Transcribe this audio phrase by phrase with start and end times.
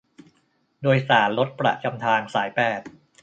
[0.81, 2.81] โดยสารรถประจำทางสายแปด